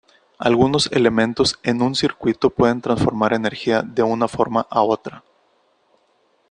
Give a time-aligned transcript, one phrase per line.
[0.39, 5.23] Algunos elementos en un circuito pueden transformar energía de una forma a otra.